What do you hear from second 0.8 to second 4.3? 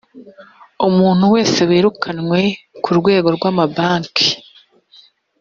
umuntu wese wirukanywe mu rwego rw amabanki